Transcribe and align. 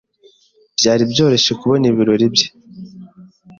Byari 0.77 1.03
byoroshye 1.11 1.51
kubona 1.61 1.83
ibiro 1.91 2.25
bye. 2.33 2.47